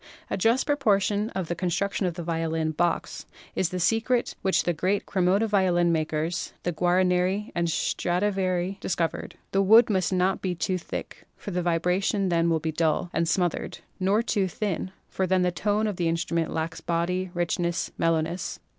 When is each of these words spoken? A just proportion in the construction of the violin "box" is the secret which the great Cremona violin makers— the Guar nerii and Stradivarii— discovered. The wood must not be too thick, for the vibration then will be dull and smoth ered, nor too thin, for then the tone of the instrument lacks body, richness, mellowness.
A 0.31 0.35
just 0.35 0.65
proportion 0.65 1.31
in 1.35 1.43
the 1.43 1.53
construction 1.53 2.07
of 2.07 2.15
the 2.15 2.23
violin 2.23 2.71
"box" 2.71 3.27
is 3.53 3.69
the 3.69 3.79
secret 3.79 4.33
which 4.41 4.63
the 4.63 4.73
great 4.73 5.05
Cremona 5.05 5.45
violin 5.45 5.91
makers— 5.91 6.53
the 6.63 6.73
Guar 6.73 7.05
nerii 7.05 7.51
and 7.53 7.67
Stradivarii— 7.69 8.79
discovered. 8.81 9.35
The 9.51 9.61
wood 9.61 9.91
must 9.91 10.11
not 10.11 10.41
be 10.41 10.55
too 10.55 10.79
thick, 10.79 11.27
for 11.37 11.51
the 11.51 11.61
vibration 11.61 12.29
then 12.29 12.49
will 12.49 12.59
be 12.59 12.71
dull 12.71 13.11
and 13.13 13.27
smoth 13.29 13.53
ered, 13.53 13.81
nor 13.99 14.23
too 14.23 14.47
thin, 14.47 14.89
for 15.07 15.27
then 15.27 15.43
the 15.43 15.51
tone 15.51 15.85
of 15.85 15.97
the 15.97 16.07
instrument 16.07 16.49
lacks 16.51 16.81
body, 16.81 17.29
richness, 17.35 17.91
mellowness. 17.99 18.59